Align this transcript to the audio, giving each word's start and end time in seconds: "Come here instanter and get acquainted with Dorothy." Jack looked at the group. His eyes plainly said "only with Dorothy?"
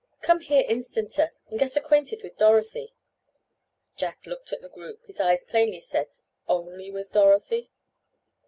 "Come 0.23 0.39
here 0.39 0.63
instanter 0.67 1.29
and 1.51 1.59
get 1.59 1.75
acquainted 1.75 2.23
with 2.23 2.35
Dorothy." 2.39 2.95
Jack 3.95 4.25
looked 4.25 4.51
at 4.51 4.61
the 4.63 4.67
group. 4.69 5.05
His 5.05 5.19
eyes 5.19 5.43
plainly 5.43 5.79
said 5.79 6.07
"only 6.47 6.89
with 6.89 7.11
Dorothy?" 7.11 7.69